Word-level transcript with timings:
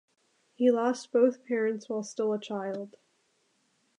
He 0.55 0.71
lost 0.71 1.11
both 1.11 1.45
parents 1.45 1.87
while 1.87 2.01
still 2.01 2.33
a 2.33 2.39
child. 2.41 2.95